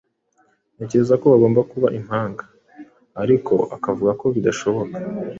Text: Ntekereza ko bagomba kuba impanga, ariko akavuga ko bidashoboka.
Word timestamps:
Ntekereza 0.75 1.13
ko 1.19 1.25
bagomba 1.33 1.59
kuba 1.71 1.87
impanga, 1.99 2.43
ariko 3.21 3.53
akavuga 3.75 4.11
ko 4.19 4.25
bidashoboka. 4.35 4.95